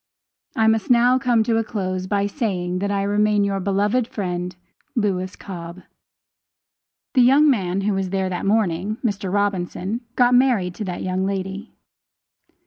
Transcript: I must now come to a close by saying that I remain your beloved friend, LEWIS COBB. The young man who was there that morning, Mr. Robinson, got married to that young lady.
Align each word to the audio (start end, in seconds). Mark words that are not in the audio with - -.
I 0.55 0.65
must 0.65 0.89
now 0.89 1.19
come 1.19 1.43
to 1.43 1.57
a 1.57 1.63
close 1.63 2.07
by 2.07 2.25
saying 2.25 2.79
that 2.79 2.89
I 2.89 3.03
remain 3.03 3.43
your 3.43 3.59
beloved 3.59 4.07
friend, 4.07 4.55
LEWIS 4.95 5.35
COBB. 5.35 5.83
The 7.13 7.21
young 7.21 7.47
man 7.47 7.81
who 7.81 7.93
was 7.93 8.09
there 8.09 8.27
that 8.29 8.47
morning, 8.47 8.97
Mr. 9.05 9.31
Robinson, 9.31 10.01
got 10.15 10.33
married 10.33 10.73
to 10.73 10.85
that 10.85 11.03
young 11.03 11.27
lady. 11.27 11.75